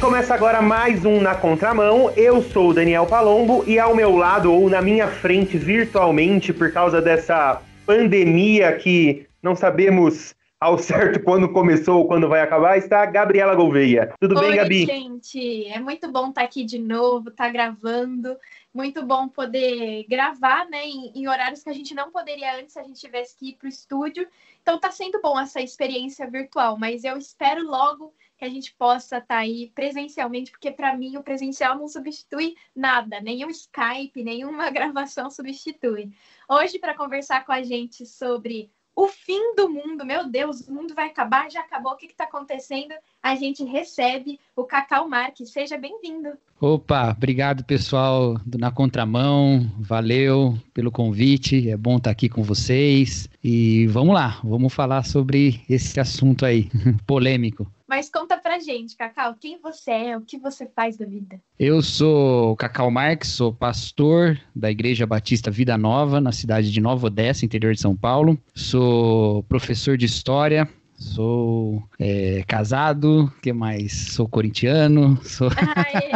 [0.00, 2.10] começa agora mais um Na Contramão.
[2.16, 6.72] Eu sou o Daniel Palombo e ao meu lado, ou na minha frente virtualmente, por
[6.72, 13.02] causa dessa pandemia que não sabemos ao certo quando começou ou quando vai acabar, está
[13.02, 14.14] a Gabriela Gouveia.
[14.18, 14.86] Tudo Oi, bem, Gabi?
[14.86, 15.66] gente.
[15.66, 18.38] É muito bom estar aqui de novo, estar gravando.
[18.72, 22.78] Muito bom poder gravar, né, em, em horários que a gente não poderia antes se
[22.78, 24.26] a gente tivesse que ir para o estúdio.
[24.62, 29.18] Então tá sendo bom essa experiência virtual, mas eu espero logo que a gente possa
[29.18, 35.30] estar aí presencialmente, porque para mim o presencial não substitui nada, nenhum Skype, nenhuma gravação
[35.30, 36.10] substitui.
[36.48, 40.94] Hoje, para conversar com a gente sobre o fim do mundo, meu Deus, o mundo
[40.94, 42.92] vai acabar, já acabou, o que está acontecendo?
[43.22, 46.28] A gente recebe o Cacau Marques, seja bem-vindo.
[46.60, 53.26] Opa, obrigado pessoal do Na Contramão, valeu pelo convite, é bom estar aqui com vocês
[53.42, 56.68] e vamos lá, vamos falar sobre esse assunto aí,
[57.06, 57.66] polêmico.
[57.88, 61.40] Mas conta gente, Cacau, quem você é, o que você faz da vida?
[61.58, 67.06] Eu sou Cacau Marques, sou pastor da Igreja Batista Vida Nova, na cidade de Nova
[67.06, 68.38] Odessa, interior de São Paulo.
[68.54, 70.68] Sou professor de história,
[71.00, 74.12] Sou é, casado, que mais?
[74.12, 75.18] Sou corintiano.
[75.24, 75.48] Sou...
[75.48, 76.10] Aê,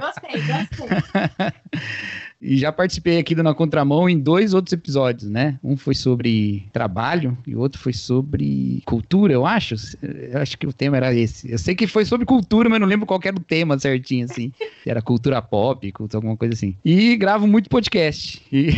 [0.00, 0.88] gostei, gostei.
[2.42, 5.60] E já participei aqui do Na Contramão em dois outros episódios, né?
[5.62, 9.76] Um foi sobre trabalho e o outro foi sobre cultura, eu acho.
[10.02, 11.52] Eu acho que o tema era esse.
[11.52, 14.52] Eu sei que foi sobre cultura, mas não lembro qual era o tema certinho, assim.
[14.84, 16.74] Era cultura pop, cultura, alguma coisa assim.
[16.84, 18.42] E gravo muito podcast.
[18.52, 18.72] E...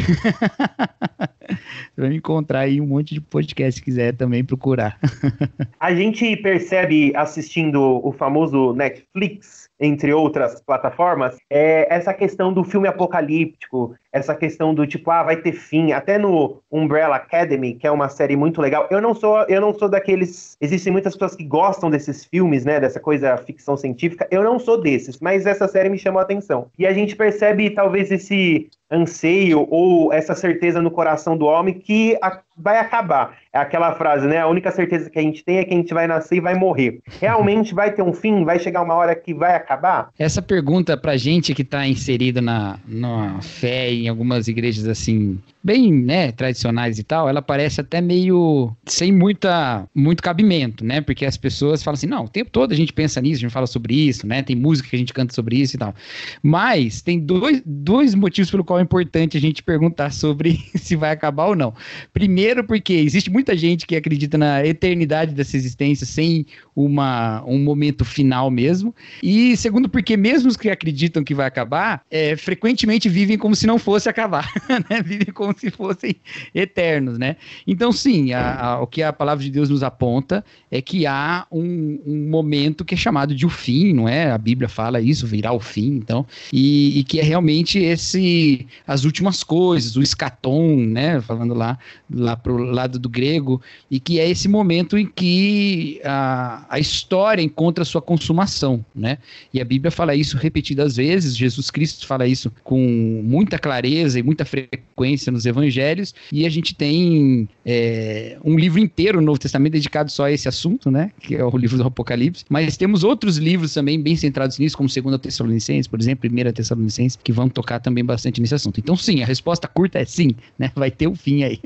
[1.95, 4.99] Você vai me encontrar aí um monte de podcast se quiser também procurar.
[5.81, 12.89] A gente percebe assistindo o famoso Netflix entre outras plataformas, é essa questão do filme
[12.89, 17.91] apocalíptico, essa questão do tipo, ah, vai ter fim, até no Umbrella Academy, que é
[17.91, 18.87] uma série muito legal.
[18.89, 22.79] Eu não sou, eu não sou daqueles, existem muitas pessoas que gostam desses filmes, né,
[22.79, 24.29] dessa coisa ficção científica.
[24.31, 26.69] Eu não sou desses, mas essa série me chamou a atenção.
[26.79, 32.17] E a gente percebe talvez esse anseio ou essa certeza no coração do homem que
[32.23, 33.37] a, vai acabar.
[33.53, 34.39] É aquela frase, né?
[34.39, 36.55] A única certeza que a gente tem é que a gente vai nascer e vai
[36.55, 37.01] morrer.
[37.21, 38.45] Realmente vai ter um fim?
[38.45, 40.11] Vai chegar uma hora que vai acabar?
[40.19, 45.91] Essa pergunta pra gente que está inserida na, na fé em algumas igrejas assim, bem,
[45.91, 51.01] né, tradicionais e tal, ela parece até meio sem muita muito cabimento, né?
[51.01, 53.53] Porque as pessoas falam assim: "Não, o tempo todo a gente pensa nisso, a gente
[53.53, 54.43] fala sobre isso, né?
[54.43, 55.95] Tem música que a gente canta sobre isso e tal".
[56.43, 61.11] Mas tem dois, dois motivos pelo qual é importante a gente perguntar sobre se vai
[61.11, 61.73] acabar ou não.
[62.13, 66.45] Primeiro, porque existe muita gente que acredita na eternidade dessa existência sem
[66.77, 68.95] uma, um momento final mesmo.
[69.23, 73.67] E segundo, porque mesmo os que acreditam que vai acabar, é, frequentemente vivem como se
[73.67, 74.53] não fosse acabar,
[74.91, 75.03] né?
[75.03, 76.17] Vivem como se fossem
[76.55, 77.37] eternos, né?
[77.67, 81.47] Então, sim, a, a, o que a palavra de Deus nos aponta é que há
[81.51, 84.31] um, um, momento que é chamado de o fim, não é?
[84.31, 89.05] A Bíblia fala isso, virá o fim, então, e, e que é realmente esse as
[89.05, 91.21] últimas coisas, o escatom, né?
[91.21, 91.79] Falando lá,
[92.13, 93.61] lá pro lado do grego,
[93.91, 99.19] e que é esse momento em que a, a história encontra sua consumação, né?
[99.53, 104.23] E a Bíblia fala isso repetidas vezes, Jesus Cristo fala isso com muita clareza e
[104.23, 109.73] muita frequência nos evangelhos, e a gente tem é, um livro inteiro no Novo Testamento
[109.73, 111.11] dedicado só a esse assunto, né?
[111.21, 114.89] Que é o livro do Apocalipse, mas temos outros livros também bem centrados nisso, como
[114.89, 118.79] 2 Tessalonicenses, por exemplo, 1 Tessalonicenses, que vão tocar também bastante nesse assunto.
[118.79, 120.71] Então, sim, a resposta curta é sim, né?
[120.75, 121.61] Vai ter o um fim aí.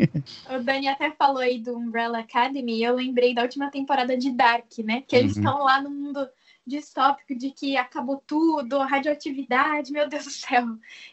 [0.51, 4.31] O Dani até falou aí do Umbrella Academy, e eu lembrei da última temporada de
[4.31, 5.03] Dark, né?
[5.07, 5.43] Que eles uhum.
[5.43, 6.27] estão lá no mundo
[6.69, 10.67] distópico de que acabou tudo, radioatividade, meu Deus do céu,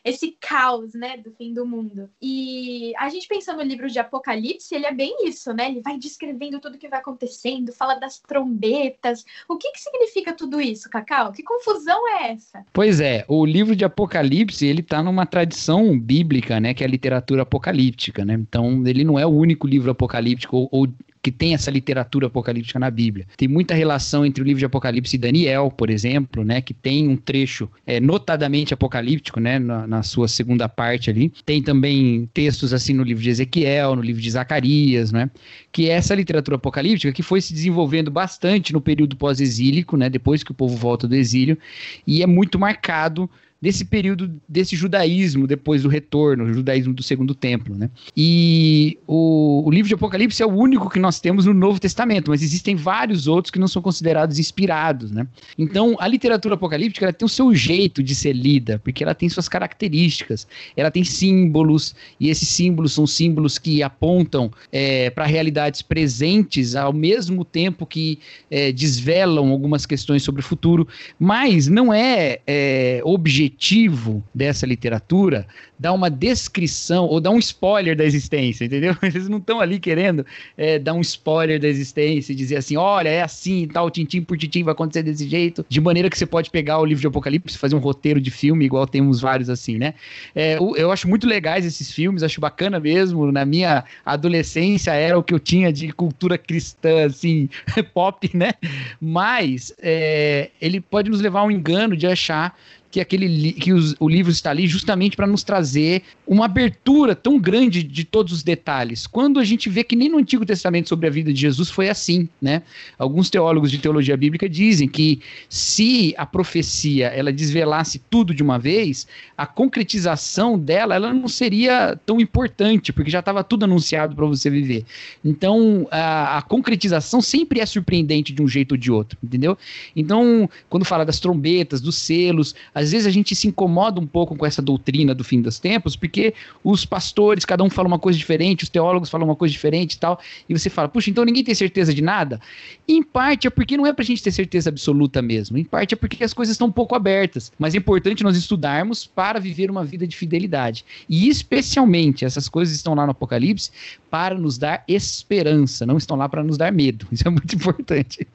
[0.03, 2.09] esse caos, né, do fim do mundo.
[2.21, 5.69] E a gente pensando no livro de Apocalipse, ele é bem isso, né?
[5.69, 9.25] Ele vai descrevendo tudo que vai acontecendo, fala das trombetas.
[9.47, 11.31] O que que significa tudo isso, Cacau?
[11.31, 12.65] Que confusão é essa?
[12.73, 16.89] Pois é, o livro de Apocalipse, ele tá numa tradição bíblica, né, que é a
[16.89, 18.33] literatura apocalíptica, né?
[18.33, 20.87] Então, ele não é o único livro apocalíptico ou, ou
[21.25, 23.25] que tem essa literatura apocalíptica na Bíblia.
[23.35, 27.07] Tem muita relação entre o livro de Apocalipse e Daniel, por exemplo, né, que tem
[27.07, 31.33] um trecho é, notadamente apocalíptico, né, na, na, sua segunda parte ali.
[31.43, 35.31] Tem também textos assim no livro de Ezequiel, no livro de Zacarias, né,
[35.71, 40.43] que é essa literatura apocalíptica que foi se desenvolvendo bastante no período pós-exílico, né, depois
[40.43, 41.57] que o povo volta do exílio,
[42.05, 43.27] e é muito marcado
[43.61, 47.89] desse período desse judaísmo depois do retorno, o judaísmo do segundo templo, né?
[48.15, 52.29] E o, o, livro de Apocalipse é o único que nós temos no Novo Testamento,
[52.29, 55.25] mas existem vários outros que não são considerados inspirados, né?
[55.57, 59.29] Então, a literatura apocalíptica ela tem o seu jeito de ser lida, porque ela tem
[59.29, 65.81] suas características, ela tem símbolos, e esses símbolos são símbolos que apontam é, para realidades
[65.81, 68.19] presentes ao mesmo tempo que
[68.51, 70.87] é, desvelam algumas questões sobre o futuro,
[71.17, 75.47] mas não é, é objetivo objetivo dessa literatura
[75.77, 78.95] dar uma descrição ou dar um spoiler da existência, entendeu?
[79.03, 80.25] Eles não estão ali querendo
[80.57, 84.37] é, dar um spoiler da existência e dizer assim, olha, é assim, tal, tintim por
[84.37, 87.57] tintim vai acontecer desse jeito, de maneira que você pode pegar o livro de Apocalipse
[87.57, 89.93] fazer um roteiro de filme, igual temos vários assim, né?
[90.33, 93.31] É, eu acho muito legais esses filmes, acho bacana mesmo.
[93.31, 97.49] Na minha adolescência era o que eu tinha de cultura cristã, assim,
[97.93, 98.53] pop, né?
[99.01, 102.55] Mas é, ele pode nos levar a um engano de achar
[102.95, 107.37] que aquele que os, o livro está ali justamente para nos trazer uma abertura tão
[107.37, 109.05] grande de todos os detalhes.
[109.05, 111.89] Quando a gente vê que nem no Antigo Testamento sobre a vida de Jesus foi
[111.89, 112.61] assim, né?
[112.97, 115.19] Alguns teólogos de teologia bíblica dizem que
[115.49, 119.05] se a profecia ela desvelasse tudo de uma vez,
[119.37, 124.49] a concretização dela ela não seria tão importante, porque já estava tudo anunciado para você
[124.49, 124.85] viver.
[125.23, 129.57] Então, a, a concretização sempre é surpreendente de um jeito ou de outro, entendeu?
[129.93, 132.55] Então, quando fala das trombetas, dos selos,
[132.85, 135.95] às vezes a gente se incomoda um pouco com essa doutrina do fim dos tempos,
[135.95, 136.33] porque
[136.63, 139.99] os pastores, cada um fala uma coisa diferente, os teólogos falam uma coisa diferente e
[139.99, 142.39] tal, e você fala, puxa, então ninguém tem certeza de nada?
[142.87, 145.97] Em parte é porque não é pra gente ter certeza absoluta mesmo, em parte é
[145.97, 149.83] porque as coisas estão um pouco abertas, mas é importante nós estudarmos para viver uma
[149.83, 150.85] vida de fidelidade.
[151.09, 153.71] E especialmente, essas coisas estão lá no Apocalipse
[154.09, 157.07] para nos dar esperança, não estão lá para nos dar medo.
[157.11, 158.27] Isso é muito importante.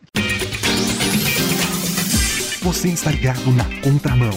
[2.70, 4.30] Você está ligado na contramão.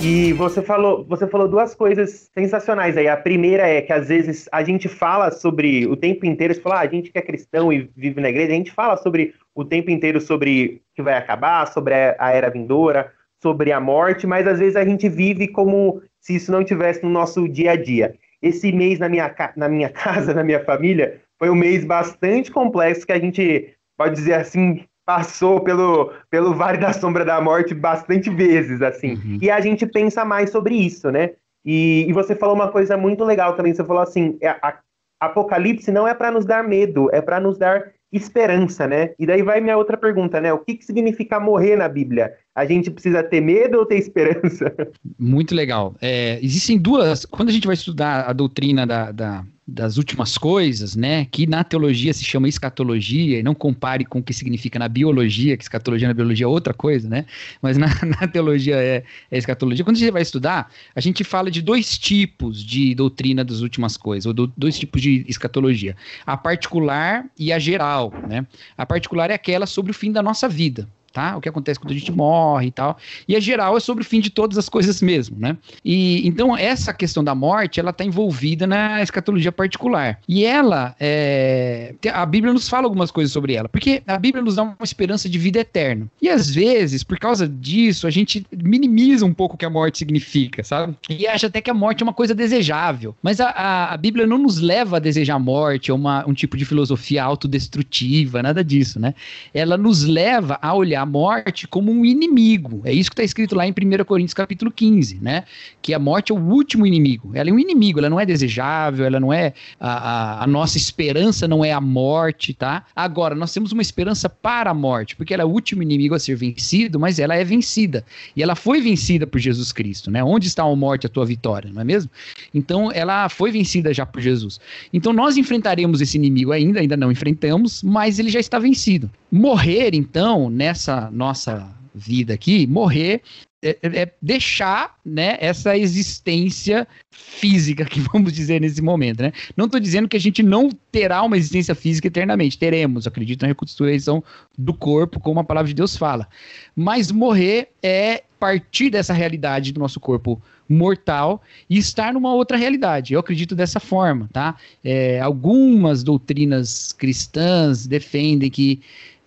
[0.00, 3.08] E você falou, você falou duas coisas sensacionais aí.
[3.08, 6.76] A primeira é que às vezes a gente fala sobre o tempo inteiro, você fala,
[6.76, 9.62] ah, a gente que é cristão e vive na igreja, a gente fala sobre o
[9.62, 14.60] tempo inteiro sobre que vai acabar, sobre a era vindoura, sobre a morte, mas às
[14.60, 18.14] vezes a gente vive como se isso não tivesse no nosso dia a dia.
[18.40, 23.06] Esse mês na minha, na minha casa, na minha família, foi um mês bastante complexo
[23.06, 28.30] que a gente pode dizer assim passou pelo, pelo Vale da Sombra da Morte bastante
[28.30, 29.38] vezes assim uhum.
[29.40, 31.30] e a gente pensa mais sobre isso né
[31.64, 34.78] e, e, você falou uma coisa muito legal também você falou assim a, é, a
[35.20, 39.10] Apocalipse não é para nos dar medo é para nos dar esperança, né?
[39.18, 40.52] E daí vai minha outra pergunta, né?
[40.52, 42.32] O que, que significa morrer na Bíblia?
[42.54, 44.74] A gente precisa ter medo ou ter esperança?
[45.18, 45.94] Muito legal.
[46.00, 47.24] É, existem duas.
[47.24, 51.24] Quando a gente vai estudar a doutrina da, da das últimas coisas, né?
[51.26, 55.56] Que na teologia se chama escatologia, e não compare com o que significa na biologia,
[55.56, 57.24] que escatologia na biologia é outra coisa, né?
[57.62, 57.86] Mas na,
[58.20, 59.84] na teologia é, é, escatologia.
[59.84, 63.96] Quando a gente vai estudar, a gente fala de dois tipos de doutrina das últimas
[63.96, 65.96] coisas, ou do, dois tipos de escatologia:
[66.26, 68.46] a particular e a geral, né?
[68.76, 71.36] A particular é aquela sobre o fim da nossa vida, tá?
[71.36, 72.96] O que acontece quando a gente morre e tal.
[73.26, 75.56] E a geral é sobre o fim de todas as coisas mesmo, né?
[75.84, 80.18] E então essa questão da morte, ela está envolvida na escatologia particular.
[80.28, 81.94] E ela, é...
[82.12, 85.28] a Bíblia nos fala algumas coisas sobre ela, porque a Bíblia nos dá uma esperança
[85.28, 86.06] de vida eterna.
[86.20, 89.98] E às vezes, por causa disso, a gente minimiza um pouco o que a morte
[89.98, 90.94] significa, sabe?
[91.08, 93.14] E acha até que a morte é uma coisa desejável.
[93.22, 96.34] Mas a, a, a Bíblia não nos leva a desejar a morte, ou uma, um
[96.34, 99.14] tipo de filosofia autodestrutiva, nada disso, né?
[99.52, 102.82] Ela nos leva a olhar a morte como um inimigo.
[102.84, 105.44] É isso que está escrito lá em 1 Coríntios capítulo 15, né?
[105.82, 107.30] Que a morte é o último inimigo.
[107.34, 109.52] Ela é um inimigo, ela não é desejável, ela não é.
[109.78, 112.84] A, a, a nossa esperança não é a morte, tá?
[112.94, 116.18] Agora, nós temos uma esperança para a morte, porque ela é o último inimigo a
[116.18, 118.04] ser vencido, mas ela é vencida.
[118.36, 120.22] E ela foi vencida por Jesus Cristo, né?
[120.22, 122.10] Onde está a morte, a tua vitória, não é mesmo?
[122.54, 124.60] Então, ela foi vencida já por Jesus.
[124.92, 129.10] Então, nós enfrentaremos esse inimigo ainda, ainda não enfrentamos, mas ele já está vencido.
[129.30, 133.22] Morrer, então, nessa nossa, vida aqui, morrer
[133.62, 139.22] é, é, é, deixar né, essa existência física que vamos dizer nesse momento.
[139.22, 139.32] Né?
[139.56, 143.48] Não estou dizendo que a gente não terá uma existência física eternamente, teremos, acredito na
[143.48, 144.24] reconstrução
[144.56, 146.26] do corpo, como a palavra de Deus fala.
[146.74, 153.12] Mas morrer é partir dessa realidade do nosso corpo mortal e estar numa outra realidade.
[153.12, 154.56] Eu acredito dessa forma, tá?
[154.82, 158.80] É, algumas doutrinas cristãs defendem que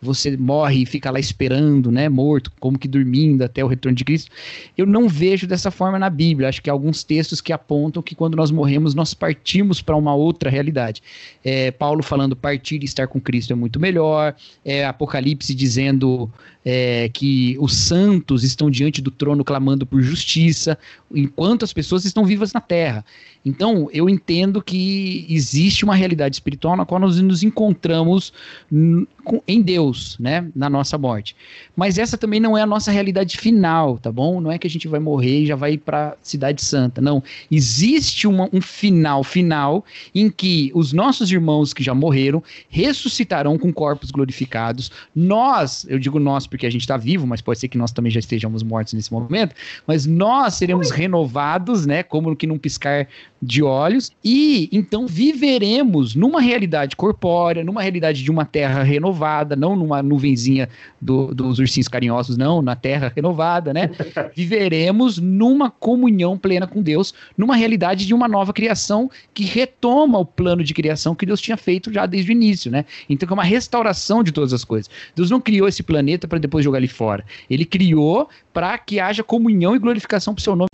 [0.03, 4.03] você morre e fica lá esperando, né, morto, como que dormindo até o retorno de
[4.03, 4.31] Cristo.
[4.77, 6.50] Eu não vejo dessa forma na Bíblia.
[6.50, 10.13] Acho que há alguns textos que apontam que quando nós morremos, nós partimos para uma
[10.13, 11.01] outra realidade.
[11.43, 14.36] É, Paulo falando partir e estar com Cristo é muito melhor.
[14.63, 16.29] É, Apocalipse dizendo
[16.65, 20.77] é, que os santos estão diante do trono clamando por justiça,
[21.13, 23.03] enquanto as pessoas estão vivas na terra.
[23.45, 28.31] Então, eu entendo que existe uma realidade espiritual na qual nós nos encontramos
[28.72, 31.35] em Deus, né, na nossa morte.
[31.75, 34.39] Mas essa também não é a nossa realidade final, tá bom?
[34.39, 37.23] Não é que a gente vai morrer e já vai para cidade santa, não.
[37.50, 39.83] Existe uma, um final final
[40.13, 44.91] em que os nossos irmãos que já morreram ressuscitarão com corpos glorificados.
[45.15, 48.12] Nós, eu digo nós porque a gente está vivo, mas pode ser que nós também
[48.12, 53.07] já estejamos mortos nesse momento, mas nós seremos renovados, né, como que num piscar
[53.45, 59.75] de olhos, e então viveremos numa realidade corpórea, numa realidade de uma terra renovada, não
[59.75, 60.69] numa nuvenzinha
[61.01, 63.89] do, dos ursinhos carinhosos, não, na terra renovada, né?
[64.33, 70.25] Viveremos numa comunhão plena com Deus, numa realidade de uma nova criação que retoma o
[70.25, 72.85] plano de criação que Deus tinha feito já desde o início, né?
[73.09, 74.89] Então é uma restauração de todas as coisas.
[75.13, 77.25] Deus não criou esse planeta para depois jogar ele fora.
[77.50, 80.69] Ele criou para que haja comunhão e glorificação para o seu nome.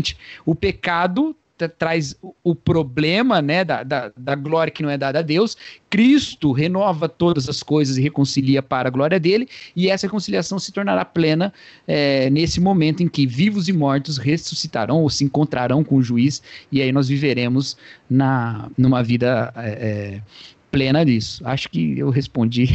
[0.46, 1.36] O pecado
[1.68, 5.58] traz o problema né, da, da, da, glória que não é dada a Deus.
[5.90, 10.72] Cristo renova todas as coisas e reconcilia para a glória dele, e essa reconciliação se
[10.72, 11.52] tornará plena
[11.88, 16.42] é, nesse momento em que vivos e mortos ressuscitarão ou se encontrarão com o juiz,
[16.72, 17.76] e aí nós viveremos
[18.10, 20.22] na, numa vida é, é
[20.72, 21.42] plena disso.
[21.46, 22.68] Acho que eu respondi.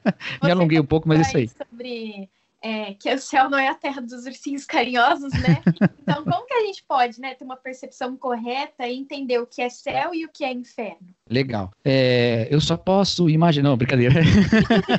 [0.42, 1.48] Me alonguei um pouco, mas é isso aí.
[1.48, 2.28] Sobre
[2.64, 5.62] é, que o céu não é a terra dos ursinhos carinhosos, né?
[6.04, 9.62] Então, como que a gente pode né, ter uma percepção correta e entender o que
[9.62, 11.08] é céu e o que é inferno?
[11.28, 11.70] Legal.
[11.82, 13.70] É, eu só posso imaginar.
[13.70, 14.20] Não, brincadeira.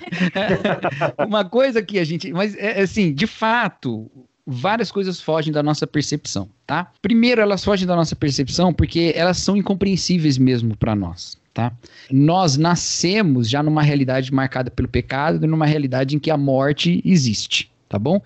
[1.28, 2.34] uma coisa que a gente.
[2.34, 4.10] Mas, é, assim, de fato,
[4.46, 6.92] várias coisas fogem da nossa percepção, tá?
[7.04, 11.40] Primeiro, elas fogem da nossa percepção porque elas são incompreensíveis mesmo para nós.
[11.56, 11.72] Tá?
[12.12, 17.72] Nós nascemos já numa realidade marcada pelo pecado numa realidade em que a morte existe,
[17.88, 18.22] tá bom?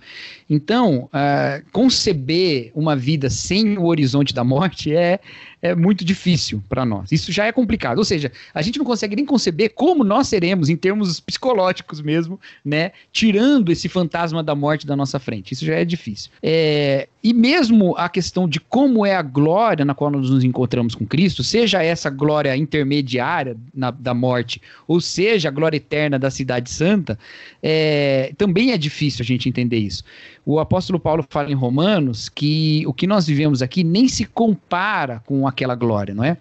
[0.49, 5.19] Então, uh, conceber uma vida sem o horizonte da morte é,
[5.61, 7.11] é muito difícil para nós.
[7.11, 7.99] Isso já é complicado.
[7.99, 12.39] Ou seja, a gente não consegue nem conceber como nós seremos em termos psicológicos mesmo,
[12.63, 12.91] né?
[13.11, 15.53] Tirando esse fantasma da morte da nossa frente.
[15.53, 16.31] Isso já é difícil.
[16.41, 20.95] É, e mesmo a questão de como é a glória na qual nós nos encontramos
[20.95, 26.31] com Cristo, seja essa glória intermediária na, da morte, ou seja a glória eterna da
[26.31, 27.19] cidade santa,
[27.61, 30.03] é, também é difícil a gente entender isso.
[30.45, 35.21] O apóstolo Paulo fala em Romanos que o que nós vivemos aqui nem se compara
[35.25, 36.37] com aquela glória, não é?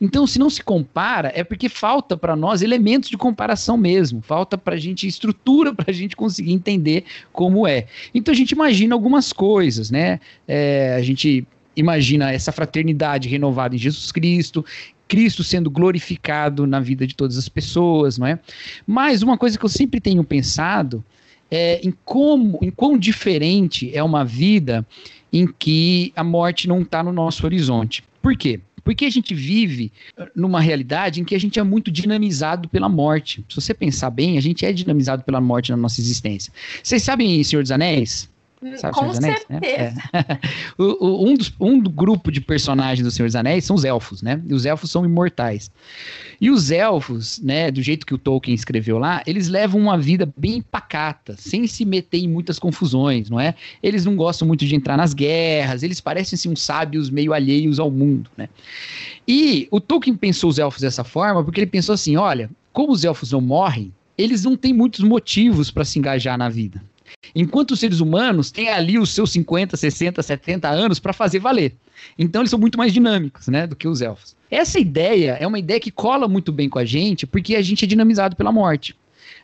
[0.00, 4.58] Então, se não se compara, é porque falta para nós elementos de comparação mesmo, falta
[4.58, 7.86] para a gente estrutura para a gente conseguir entender como é.
[8.14, 10.18] Então, a gente imagina algumas coisas, né?
[10.46, 14.64] É, a gente imagina essa fraternidade renovada em Jesus Cristo,
[15.08, 18.38] Cristo sendo glorificado na vida de todas as pessoas, não é?
[18.86, 21.04] Mas uma coisa que eu sempre tenho pensado
[21.52, 24.86] é, em como, em quão diferente é uma vida
[25.30, 28.02] em que a morte não está no nosso horizonte.
[28.22, 28.58] Por quê?
[28.82, 29.92] Porque a gente vive
[30.34, 33.44] numa realidade em que a gente é muito dinamizado pela morte.
[33.50, 36.50] Se você pensar bem, a gente é dinamizado pela morte na nossa existência.
[36.82, 38.31] Vocês sabem Senhor dos Anéis?
[38.78, 39.50] Sabe Com Anéis, certeza.
[39.50, 39.60] Né?
[39.62, 39.92] É.
[40.78, 43.84] o, o, um, dos, um do grupo de personagens do Senhor dos Anéis são os
[43.84, 44.40] elfos, né?
[44.46, 45.70] E os elfos são imortais.
[46.40, 50.32] E os elfos, né, do jeito que o Tolkien escreveu lá, eles levam uma vida
[50.36, 53.54] bem pacata, sem se meter em muitas confusões, não é?
[53.82, 57.80] Eles não gostam muito de entrar nas guerras, eles parecem assim, uns sábios meio alheios
[57.80, 58.48] ao mundo, né?
[59.26, 63.04] E o Tolkien pensou os elfos dessa forma porque ele pensou assim: olha, como os
[63.04, 66.82] elfos não morrem, eles não têm muitos motivos para se engajar na vida.
[67.34, 71.74] Enquanto os seres humanos têm ali os seus 50, 60, 70 anos para fazer valer.
[72.18, 74.36] Então eles são muito mais dinâmicos, né, do que os elfos.
[74.50, 77.84] Essa ideia é uma ideia que cola muito bem com a gente, porque a gente
[77.84, 78.94] é dinamizado pela morte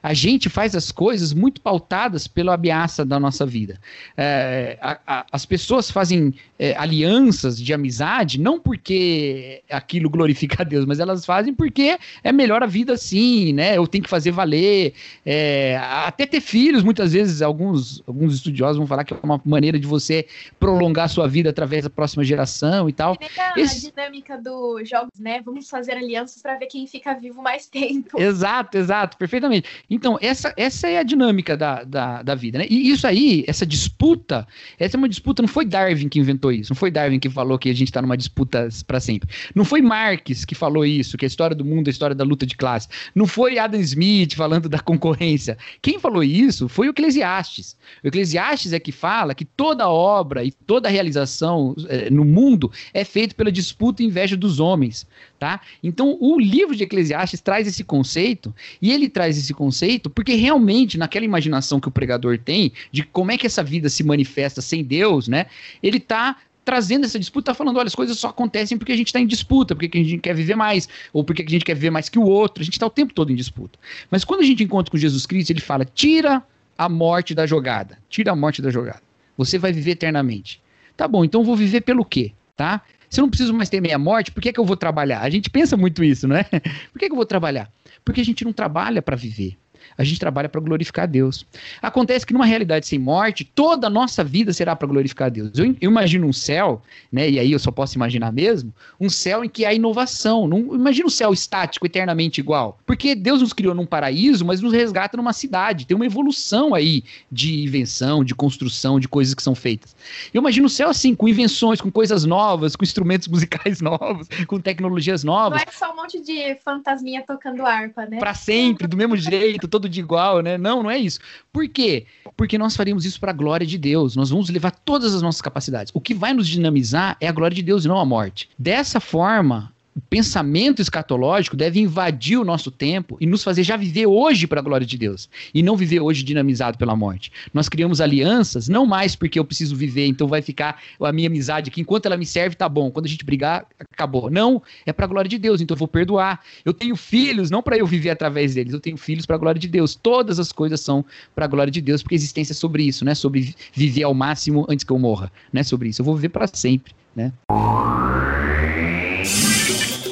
[0.02, 3.78] a gente faz as coisas muito pautadas pela ameaça da nossa vida.
[4.16, 10.64] É, a, a, as pessoas fazem é, alianças de amizade não porque aquilo glorifica a
[10.64, 13.76] Deus, mas elas fazem porque é melhor a vida assim, né?
[13.76, 14.94] Eu tenho que fazer valer.
[15.24, 19.78] É, até ter filhos, muitas vezes, alguns, alguns estudiosos vão falar que é uma maneira
[19.78, 20.26] de você
[20.58, 23.16] prolongar a sua vida através da próxima geração e tal.
[23.56, 23.88] E Esse...
[23.88, 25.40] a dinâmica dos jogos, né?
[25.44, 28.20] Vamos fazer alianças para ver quem fica vivo mais tempo.
[28.20, 29.68] Exato, exato, perfeitamente.
[29.90, 32.66] Então, essa, essa é a dinâmica da, da, da vida, né?
[32.68, 34.46] E isso aí, essa disputa,
[34.78, 37.58] essa é uma disputa, não foi Darwin que inventou isso, não foi Darwin que falou
[37.58, 39.28] que a gente está numa disputa para sempre.
[39.54, 42.24] Não foi Marx que falou isso, que a história do mundo é a história da
[42.24, 42.88] luta de classe.
[43.14, 45.56] Não foi Adam Smith falando da concorrência.
[45.80, 47.76] Quem falou isso foi o Eclesiastes.
[48.04, 53.04] O Eclesiastes é que fala que toda obra e toda realização é, no mundo é
[53.04, 55.06] feito pela disputa e inveja dos homens,
[55.38, 55.60] tá?
[55.82, 60.98] Então, o livro de Eclesiastes traz esse conceito e ele traz esse conceito porque realmente,
[60.98, 64.82] naquela imaginação que o pregador tem de como é que essa vida se manifesta sem
[64.82, 65.46] Deus, né?
[65.82, 69.06] Ele está trazendo essa disputa, tá falando, olha, as coisas só acontecem porque a gente
[69.06, 71.88] está em disputa, porque a gente quer viver mais, ou porque a gente quer viver
[71.88, 73.78] mais que o outro, a gente está o tempo todo em disputa.
[74.10, 76.42] Mas quando a gente encontra com Jesus Cristo, ele fala, tira
[76.76, 79.02] a morte da jogada, tira a morte da jogada,
[79.34, 80.60] você vai viver eternamente.
[80.94, 82.82] Tá bom, então eu vou viver pelo quê, tá?
[83.08, 85.20] Se eu não preciso mais ter meia morte, por que, é que eu vou trabalhar?
[85.20, 86.44] A gente pensa muito isso, não é?
[86.92, 87.70] Por que, é que eu vou trabalhar?
[88.04, 89.56] Porque a gente não trabalha para viver
[89.96, 91.46] a gente trabalha para glorificar a Deus.
[91.80, 95.58] Acontece que numa realidade sem morte, toda a nossa vida será para glorificar a Deus.
[95.58, 99.44] Eu, eu, imagino um céu, né, e aí eu só posso imaginar mesmo, um céu
[99.44, 100.46] em que há inovação.
[100.46, 102.78] Não imagina um céu estático, eternamente igual.
[102.86, 105.86] Porque Deus nos criou num paraíso, mas nos resgata numa cidade.
[105.86, 109.94] Tem uma evolução aí de invenção, de construção, de coisas que são feitas.
[110.32, 114.60] Eu imagino o céu assim, com invenções, com coisas novas, com instrumentos musicais novos, com
[114.60, 115.60] tecnologias novas.
[115.60, 118.18] Não é só um monte de fantasminha tocando harpa, né?
[118.18, 120.58] Para sempre, do mesmo jeito, todo de igual, né?
[120.58, 121.20] Não, não é isso.
[121.52, 122.04] Por quê?
[122.36, 124.16] Porque nós faríamos isso para a glória de Deus.
[124.16, 125.92] Nós vamos levar todas as nossas capacidades.
[125.94, 128.50] O que vai nos dinamizar é a glória de Deus e não a morte.
[128.58, 134.06] Dessa forma, o pensamento escatológico deve invadir o nosso tempo e nos fazer já viver
[134.06, 137.32] hoje para a glória de Deus e não viver hoje dinamizado pela morte.
[137.52, 141.68] Nós criamos alianças não mais porque eu preciso viver, então vai ficar a minha amizade
[141.68, 144.30] aqui enquanto ela me serve tá bom, quando a gente brigar acabou.
[144.30, 146.44] Não, é para a glória de Deus, então eu vou perdoar.
[146.64, 149.60] Eu tenho filhos não para eu viver através deles, eu tenho filhos para a glória
[149.60, 149.96] de Deus.
[149.96, 153.04] Todas as coisas são para a glória de Deus, porque a existência é sobre isso,
[153.04, 153.16] né?
[153.16, 155.64] Sobre viver ao máximo antes que eu morra, né?
[155.64, 156.02] Sobre isso.
[156.02, 157.32] Eu vou viver para sempre, né?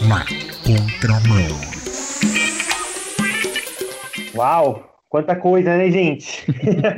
[0.09, 0.25] Na
[0.63, 1.49] contramão.
[4.37, 6.47] Uau, quanta coisa, né, gente?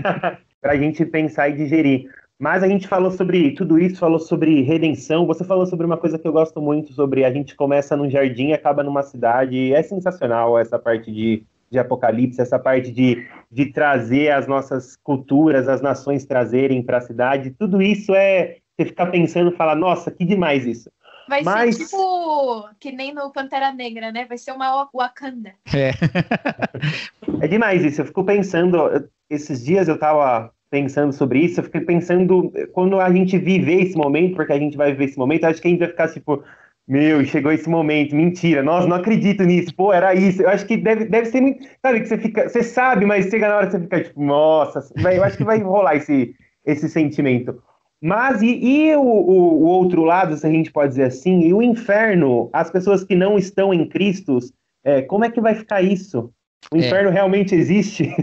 [0.61, 2.11] Para a gente pensar e digerir.
[2.38, 5.27] Mas a gente falou sobre tudo isso, falou sobre redenção.
[5.27, 8.49] Você falou sobre uma coisa que eu gosto muito, sobre a gente começa num jardim
[8.49, 9.73] e acaba numa cidade.
[9.73, 15.67] É sensacional essa parte de, de Apocalipse, essa parte de, de trazer as nossas culturas,
[15.67, 17.55] as nações trazerem para a cidade.
[17.59, 20.91] Tudo isso é você ficar pensando e falar, nossa, que demais isso.
[21.28, 21.76] Vai Mas...
[21.76, 24.25] ser tipo que nem no Pantera Negra, né?
[24.25, 25.52] Vai ser uma Wakanda.
[25.75, 25.92] É.
[27.44, 28.00] é demais isso.
[28.00, 33.11] Eu fico pensando, esses dias eu tava pensando sobre isso, eu fiquei pensando quando a
[33.11, 35.81] gente viver esse momento, porque a gente vai viver esse momento, acho que a gente
[35.81, 36.44] vai ficar tipo,
[36.87, 40.42] meu, chegou esse momento, mentira, nossa, não acredito nisso, pô, era isso.
[40.42, 41.66] Eu acho que deve, deve ser muito.
[41.83, 42.48] Sabe, que você fica.
[42.48, 45.59] Você sabe, mas chega na hora você fica tipo, nossa, vai, eu acho que vai
[45.59, 47.62] rolar esse, esse sentimento.
[48.00, 51.52] Mas e, e o, o, o, outro lado, se a gente pode dizer assim, e
[51.52, 54.38] o inferno, as pessoas que não estão em Cristo,
[54.84, 56.32] é, como é que vai ficar isso?
[56.72, 56.80] O é.
[56.80, 57.12] inferno é.
[57.12, 58.14] realmente existe?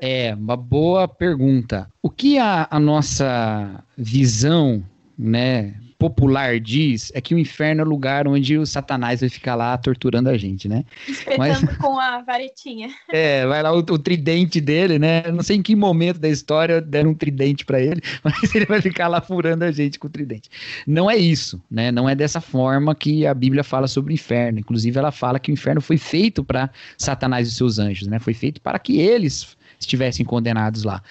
[0.00, 1.88] é, uma boa pergunta.
[2.02, 4.82] O que a, a nossa visão,
[5.18, 9.54] né, popular diz é que o inferno é o lugar onde o Satanás vai ficar
[9.54, 10.84] lá torturando a gente, né?
[11.08, 12.90] Espetando Mas, com a varetinha.
[13.08, 15.22] É, vai lá o, o, tridente dele, né?
[15.32, 18.80] não sei em que momento da história deram um tridente para ele, mas ele vai
[18.80, 20.50] ficar lá furando a gente com o tridente.
[20.86, 21.90] Não é isso, né?
[21.90, 24.58] Não é dessa forma que a Bíblia fala sobre o inferno.
[24.58, 28.18] Inclusive, ela fala que o inferno foi feito para Satanás e seus anjos, né?
[28.18, 31.02] Foi feito para que eles estivessem condenados lá.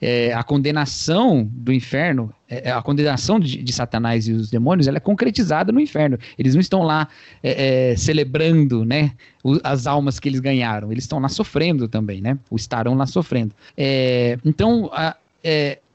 [0.00, 4.86] É, a condenação do inferno, é, é, a condenação de, de, Satanás e os demônios,
[4.86, 6.18] ela é concretizada no inferno.
[6.38, 7.08] Eles não estão lá
[7.42, 9.12] é, é celebrando, né,
[9.62, 10.90] as almas que eles ganharam.
[10.90, 12.38] Eles estão lá sofrendo também, né?
[12.50, 13.54] Ou estarão lá sofrendo.
[13.76, 15.16] É, então, a,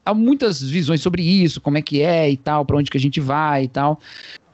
[0.04, 3.00] há muitas visões sobre isso, como é que é e tal, para onde que a
[3.00, 4.00] gente vai e tal.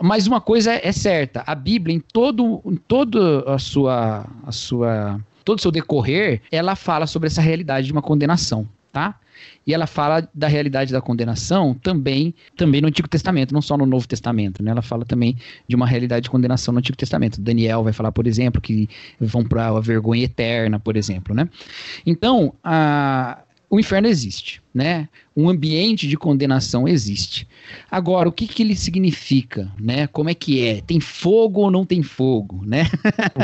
[0.01, 5.21] Mas uma coisa é certa, a Bíblia em todo, em toda a sua, a sua
[5.47, 9.15] todo o seu decorrer, ela fala sobre essa realidade de uma condenação, tá?
[9.65, 13.87] E ela fala da realidade da condenação também, também no Antigo Testamento, não só no
[13.87, 14.73] Novo Testamento, né?
[14.73, 15.37] Ela fala também
[15.69, 17.41] de uma realidade de condenação no Antigo Testamento.
[17.41, 18.89] Daniel vai falar, por exemplo, que
[19.21, 21.49] vão para a vergonha eterna, por exemplo, né?
[22.05, 25.09] Então, a, o inferno existe, né?
[25.37, 27.49] Um ambiente de condenação existe.
[27.91, 30.07] Agora, o que, que ele significa, né?
[30.07, 30.81] Como é que é?
[30.81, 32.85] Tem fogo ou não tem fogo, né?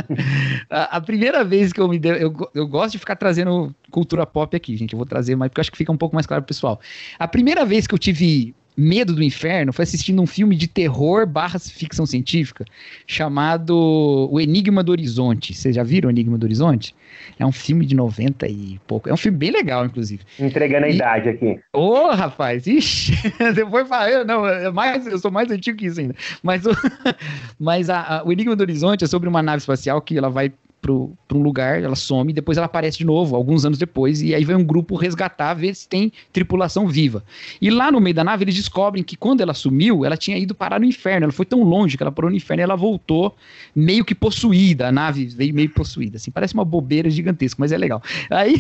[0.71, 4.25] a, a, primeira vez que eu me deu, eu, eu gosto de ficar trazendo cultura
[4.25, 4.93] pop aqui, gente.
[4.93, 6.81] Eu vou trazer mais porque eu acho que fica um pouco mais claro pro pessoal.
[7.19, 11.27] A primeira vez que eu tive medo do inferno foi assistindo um filme de terror
[11.27, 12.65] barra ficção científica
[13.07, 15.55] chamado O Enigma do Horizonte.
[15.55, 16.95] Vocês já viram O Enigma do Horizonte?
[17.39, 19.09] É um filme de 90 e pouco.
[19.09, 20.23] É um filme bem legal, inclusive.
[20.39, 21.61] Entregando a E- idade aqui.
[21.73, 23.13] Ô, rapaz, ixi,
[23.55, 26.15] depois fala, eu, não, é mais, eu sou mais antigo que isso ainda.
[26.43, 26.71] Mas, o,
[27.61, 30.53] mas a- a- o Enigma do Horizonte é sobre uma nave espacial que ela vai
[30.83, 34.45] para um lugar, ela some, depois ela aparece de novo, alguns anos depois, e aí
[34.45, 37.25] vem um grupo resgatar, ver se tem tripulação viva.
[37.61, 40.55] E lá no meio da nave eles descobrem que quando ela sumiu, ela tinha ido
[40.57, 43.37] parar no inferno, ela foi tão longe que ela parou no inferno e ela voltou
[43.75, 47.79] meio que possuída, a nave veio meio possuída, assim, parece uma bobeira gigantesca, mas é
[47.79, 48.03] legal.
[48.29, 48.57] Aí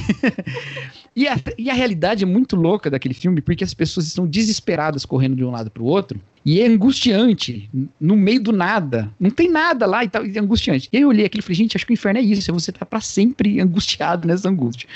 [1.16, 5.04] e a, e a realidade é muito louca daquele filme, porque as pessoas estão desesperadas
[5.04, 9.10] correndo de um lado para o outro, e é angustiante, no meio do nada.
[9.18, 10.88] Não tem nada lá e tal, e é angustiante.
[10.92, 12.54] E aí eu olhei aquilo e falei, gente, acho que o inferno é isso, é
[12.54, 14.88] você tá para sempre angustiado nessa angústia.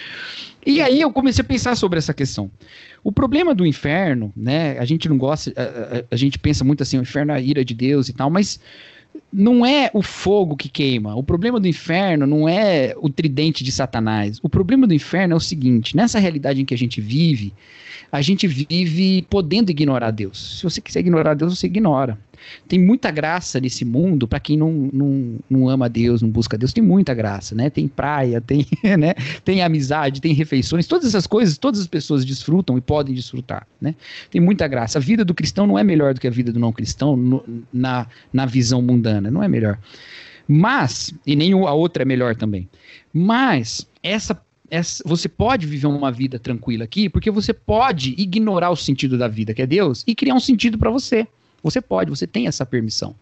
[0.67, 2.51] E aí eu comecei a pensar sobre essa questão.
[3.05, 6.83] O problema do inferno, né, a gente não gosta, a, a- a gente pensa muito
[6.83, 8.59] assim, o inferno é a ira de Deus e tal, mas
[9.33, 11.15] não é o fogo que queima.
[11.15, 14.39] O problema do inferno não é o tridente de Satanás.
[14.43, 17.53] O problema do inferno é o seguinte: nessa realidade em que a gente vive,
[18.11, 20.59] a gente vive podendo ignorar Deus.
[20.59, 22.19] Se você quiser ignorar Deus, você ignora.
[22.69, 26.73] Tem muita graça nesse mundo para quem não, não, não ama Deus, não busca Deus.
[26.73, 27.71] Tem muita graça, né?
[27.71, 28.67] Tem praia, tem,
[28.99, 29.15] né?
[29.45, 30.87] tem amizade, tem refeições.
[30.87, 33.95] Todas essas coisas, todas as pessoas desfrutam e podem desfrutar, né?
[34.31, 34.99] Tem muita graça.
[34.99, 37.45] A vida do cristão não é melhor do que a vida do não cristão no-
[37.73, 39.31] na, na visão mundana.
[39.31, 39.79] Não é melhor.
[40.49, 42.69] Mas, e nem a outra é melhor também.
[43.13, 48.77] Mas, essa, essa, você pode viver uma vida tranquila aqui, porque você pode ignorar o
[48.77, 51.27] sentido da vida, que é Deus, e criar um sentido para você.
[51.67, 53.13] Você pode, você tem essa permissão.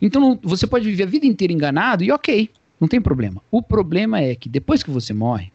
[0.00, 2.48] Então, você pode viver a vida inteira enganado e ok,
[2.80, 3.42] não tem problema.
[3.50, 5.52] O problema é que depois que você morre,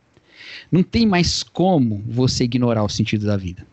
[0.72, 3.66] não tem mais como você ignorar o sentido da vida.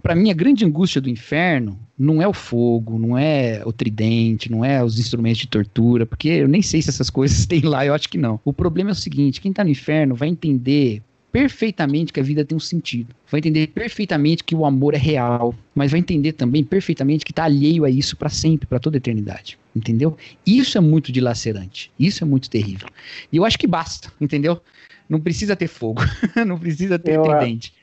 [0.00, 4.48] Para mim, a grande angústia do inferno não é o fogo, não é o tridente,
[4.48, 7.84] não é os instrumentos de tortura, porque eu nem sei se essas coisas tem lá,
[7.84, 8.38] eu acho que não.
[8.44, 11.02] O problema é o seguinte: quem tá no inferno vai entender
[11.34, 13.12] perfeitamente que a vida tem um sentido.
[13.28, 17.42] Vai entender perfeitamente que o amor é real, mas vai entender também perfeitamente que tá
[17.42, 19.58] alheio a isso para sempre, para toda a eternidade.
[19.74, 20.16] Entendeu?
[20.46, 21.90] Isso é muito dilacerante.
[21.98, 22.86] Isso é muito terrível.
[23.32, 24.62] E eu acho que basta, entendeu?
[25.08, 26.02] Não precisa ter fogo,
[26.46, 27.74] não precisa ter Eu, tridente.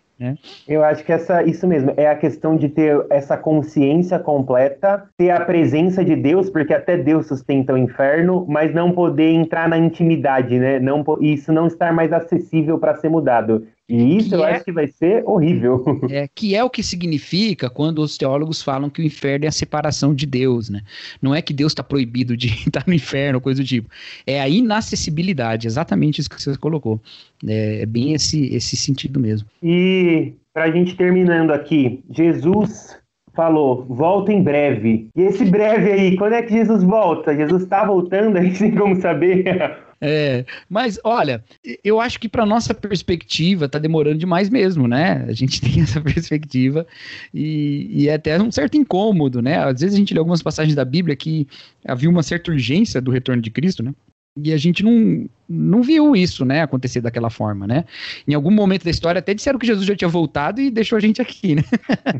[0.67, 5.31] Eu acho que essa, isso mesmo, é a questão de ter essa consciência completa, ter
[5.31, 9.77] a presença de Deus, porque até Deus sustenta o inferno, mas não poder entrar na
[9.77, 10.79] intimidade, né?
[10.79, 13.65] Não, po- isso não estar mais acessível para ser mudado.
[13.91, 15.84] E isso Que eu é- acho que vai ser horrível.
[16.10, 19.51] É, que é o que significa quando os teólogos falam que o inferno é a
[19.51, 20.82] separação de Deus, né?
[21.21, 23.89] Não é que Deus está proibido de estar no inferno, coisa do tipo.
[24.25, 26.99] É a inacessibilidade, exatamente isso que você colocou.
[27.45, 29.47] É, é bem esse, esse sentido mesmo.
[29.62, 32.97] E para a gente terminando aqui, Jesus
[33.34, 35.08] falou, volta em breve.
[35.15, 37.36] E esse breve aí, quando é que Jesus volta?
[37.36, 39.77] Jesus está voltando, a gente tem como saber.
[40.03, 41.43] É, mas olha,
[41.83, 45.23] eu acho que para nossa perspectiva tá demorando demais mesmo, né?
[45.27, 46.87] A gente tem essa perspectiva
[47.31, 49.59] e, e é até um certo incômodo, né?
[49.59, 51.47] Às vezes a gente lê algumas passagens da Bíblia que
[51.85, 53.93] havia uma certa urgência do retorno de Cristo, né?
[54.37, 57.83] E a gente não, não viu isso, né, acontecer daquela forma, né?
[58.25, 61.01] Em algum momento da história até disseram que Jesus já tinha voltado e deixou a
[61.01, 61.63] gente aqui, né?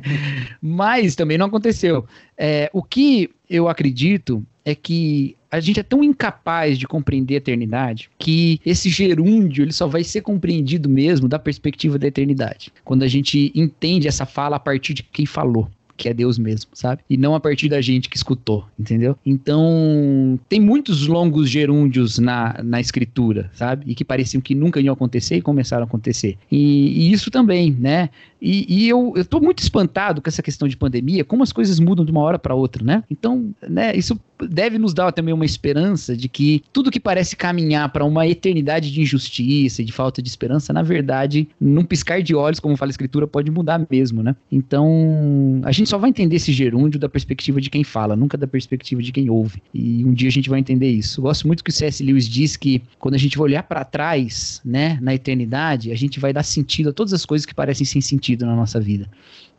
[0.62, 2.06] Mas também não aconteceu.
[2.38, 7.38] É, o que eu acredito é que a gente é tão incapaz de compreender a
[7.38, 12.72] eternidade que esse gerúndio ele só vai ser compreendido mesmo da perspectiva da eternidade.
[12.84, 15.70] Quando a gente entende essa fala a partir de quem falou.
[16.02, 17.04] Que é Deus mesmo, sabe?
[17.08, 19.16] E não a partir da gente que escutou, entendeu?
[19.24, 23.86] Então, tem muitos longos gerúndios na, na escritura, sabe?
[23.88, 26.38] E que pareciam que nunca iam acontecer e começaram a acontecer.
[26.52, 28.10] E, e isso também, né?
[28.42, 32.04] E, e eu, tô muito espantado com essa questão de pandemia, como as coisas mudam
[32.04, 33.04] de uma hora para outra, né?
[33.10, 37.88] Então, né, isso deve nos dar também uma esperança de que tudo que parece caminhar
[37.90, 42.34] para uma eternidade de injustiça e de falta de esperança, na verdade, num piscar de
[42.34, 44.36] olhos, como fala a escritura, pode mudar mesmo, né?
[44.52, 48.48] Então, a gente só vai entender esse gerúndio da perspectiva de quem fala, nunca da
[48.48, 49.62] perspectiva de quem ouve.
[49.72, 51.20] E um dia a gente vai entender isso.
[51.20, 52.04] Eu gosto muito que o C.S.
[52.04, 56.20] Lewis diz que quando a gente vai olhar para trás, né, na eternidade, a gente
[56.20, 59.10] vai dar sentido a todas as coisas que parecem sem sentido na nossa vida.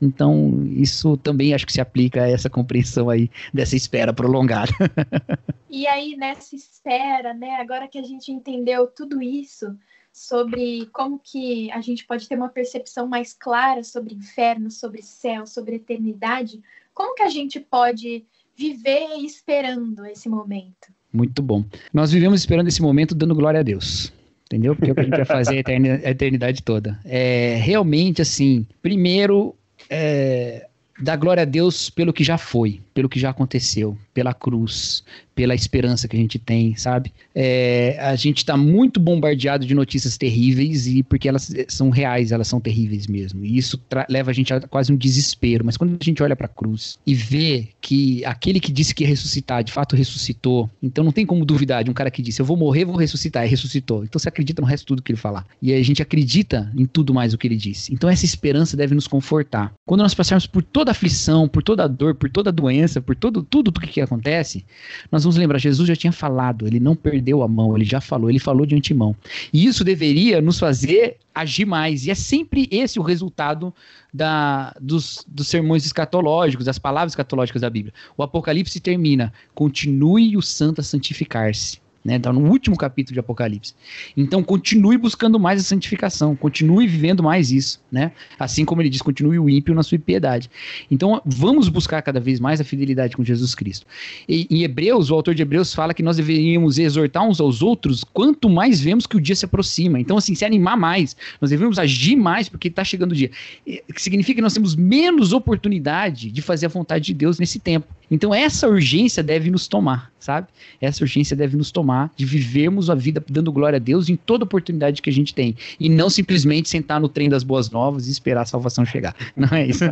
[0.01, 4.73] Então, isso também acho que se aplica a essa compreensão aí dessa espera prolongada.
[5.75, 9.75] E aí, nessa espera, né, agora que a gente entendeu tudo isso
[10.13, 15.47] sobre como que a gente pode ter uma percepção mais clara sobre inferno, sobre céu,
[15.47, 16.61] sobre eternidade,
[16.93, 18.23] como que a gente pode
[18.55, 20.93] viver esperando esse momento?
[21.11, 21.65] Muito bom.
[21.93, 24.13] Nós vivemos esperando esse momento dando glória a Deus.
[24.53, 24.77] Entendeu?
[24.77, 26.99] Porque é o que a gente vai fazer a eterni- a eternidade toda.
[27.07, 29.55] É, realmente, assim, primeiro,
[29.89, 30.67] é,
[31.01, 35.03] dar glória a Deus pelo que já foi, pelo que já aconteceu, pela cruz,
[35.35, 37.13] pela esperança que a gente tem, sabe?
[37.35, 42.49] É, a gente está muito bombardeado de notícias terríveis e porque elas são reais, elas
[42.49, 43.45] são terríveis mesmo.
[43.45, 45.65] E isso leva a gente a quase um desespero.
[45.65, 49.05] Mas quando a gente olha para a cruz e vê que aquele que disse que
[49.05, 52.41] ia ressuscitar, de fato ressuscitou, então não tem como duvidar de um cara que disse
[52.41, 54.05] eu vou morrer, vou ressuscitar, e ressuscitou.
[54.05, 55.47] Então você acredita no resto de tudo que ele falar.
[55.61, 57.93] E a gente acredita em tudo mais o que ele disse.
[57.93, 59.73] Então essa esperança deve nos confortar.
[59.87, 63.69] Quando nós passarmos por toda aflição, por toda dor, por toda doença, por todo tudo
[63.69, 64.65] o que acontece,
[65.13, 68.29] nós vamos lembrar, Jesus já tinha falado, ele não perdeu a mão, ele já falou,
[68.29, 69.15] ele falou de antemão.
[69.53, 72.05] E isso deveria nos fazer agir mais.
[72.05, 73.73] E é sempre esse o resultado
[74.13, 77.95] da, dos, dos sermões escatológicos, das palavras escatológicas da Bíblia.
[78.17, 81.81] O Apocalipse termina: continue o santo a santificar-se.
[82.05, 82.17] Né?
[82.17, 83.75] Então, no último capítulo de Apocalipse.
[84.17, 88.11] Então, continue buscando mais a santificação, continue vivendo mais isso, né?
[88.39, 90.51] Assim como ele diz, continue o ímpio na sua impiedade.
[90.91, 93.87] Então, vamos buscar cada vez mais a fidelidade com Jesus Cristo.
[94.29, 98.03] E, em Hebreus, o autor de Hebreus fala que nós deveríamos exortar uns aos outros
[98.03, 100.01] quanto mais vemos que o dia se aproxima.
[100.01, 103.31] Então, assim, se animar mais, nós devemos agir mais porque está chegando o dia.
[103.65, 107.87] Que significa que nós temos menos oportunidade de fazer a vontade de Deus nesse tempo.
[108.13, 110.49] Então, essa urgência deve nos tomar, sabe?
[110.79, 114.45] Essa urgência deve nos tomar de vivermos a vida dando glória a Deus em toda
[114.45, 115.57] oportunidade que a gente tem.
[115.81, 119.17] E não simplesmente sentar no trem das boas novas e esperar a salvação chegar.
[119.35, 119.85] Não é isso.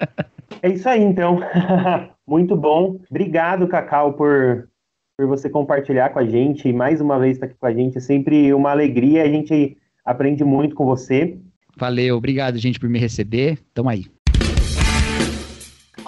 [0.62, 1.40] é isso aí, então.
[2.26, 2.98] Muito bom.
[3.10, 4.66] Obrigado, Cacau, por,
[5.18, 6.66] por você compartilhar com a gente.
[6.66, 7.98] E mais uma vez estar aqui com a gente.
[7.98, 9.24] É sempre uma alegria.
[9.24, 9.76] A gente
[10.06, 11.38] aprende muito com você.
[11.76, 13.58] Valeu, obrigado, gente, por me receber.
[13.74, 14.06] Tamo aí.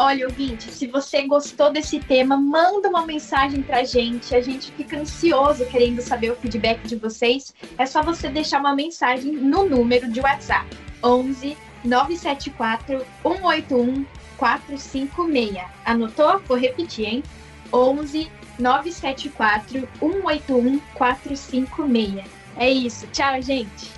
[0.02, 4.34] Olha, ouvinte, se você gostou desse tema, manda uma mensagem pra gente.
[4.34, 7.52] A gente fica ansioso querendo saber o feedback de vocês.
[7.76, 14.06] É só você deixar uma mensagem no número de WhatsApp: 11 974 181
[14.38, 15.66] 456.
[15.84, 16.40] Anotou?
[16.48, 17.22] Vou repetir, hein?
[17.70, 18.26] 11
[18.58, 22.24] 974 181 456.
[22.56, 23.06] É isso.
[23.08, 23.90] Tchau, gente.